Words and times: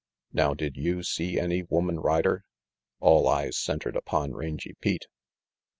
Now 0.33 0.55
did 0.55 0.77
you 0.77 1.03
see 1.03 1.39
any 1.39 1.61
woman 1.61 1.99
rider?" 1.99 2.43
All 3.01 3.27
eyes 3.27 3.55
centered 3.55 3.95
upon 3.95 4.33
Rangy 4.33 4.73
Pete. 4.81 5.05